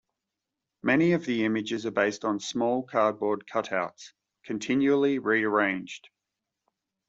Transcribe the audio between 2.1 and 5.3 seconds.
on small cardboard cutouts, continually